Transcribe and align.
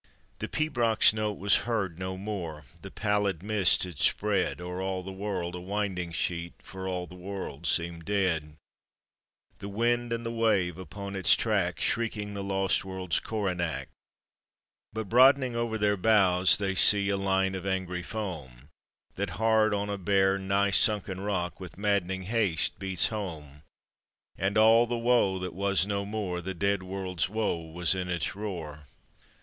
The 0.39 0.47
pibroch's 0.47 1.13
note 1.13 1.37
was 1.37 1.57
heard 1.69 1.99
no 1.99 2.17
more, 2.17 2.63
The 2.81 2.89
pallid 2.89 3.43
mist 3.43 3.83
had 3.83 3.99
spread 3.99 4.59
O'er 4.59 4.81
all 4.81 5.03
the 5.03 5.11
world 5.11 5.53
a 5.53 5.59
winding 5.59 6.11
sheet 6.11 6.55
For 6.57 6.87
all 6.87 7.05
the 7.05 7.13
world 7.13 7.67
seemed 7.67 8.03
dead; 8.05 8.55
The 9.59 9.69
wind 9.69 10.11
and 10.11 10.25
the 10.25 10.31
waves 10.31 10.79
upon 10.79 11.15
its 11.15 11.35
track 11.35 11.79
Shrieking 11.79 12.33
the 12.33 12.43
lost 12.43 12.83
world's 12.83 13.19
coronach. 13.19 13.89
But 14.91 15.07
broadening 15.07 15.55
over 15.55 15.77
their 15.77 15.97
bows 15.97 16.57
they 16.57 16.73
see 16.73 17.09
A 17.09 17.15
line 17.15 17.53
of 17.53 17.67
angry 17.67 18.01
foam 18.01 18.69
That 19.17 19.37
hard 19.37 19.71
on 19.71 19.91
a 19.91 19.99
bare, 19.99 20.39
nigh 20.39 20.71
sunken 20.71 21.21
rock 21.21 21.59
With 21.59 21.77
maddened 21.77 22.23
haste 22.25 22.79
beats 22.79 23.09
home; 23.09 23.61
And 24.35 24.57
all 24.57 24.87
the 24.87 24.97
woe 24.97 25.37
that 25.37 25.53
was 25.53 25.85
no 25.85 26.07
more, 26.07 26.41
The 26.41 26.55
dead 26.55 26.81
world's 26.81 27.29
woe, 27.29 27.55
was 27.61 27.93
in 27.93 28.09
its 28.09 28.35
roar. 28.35 28.85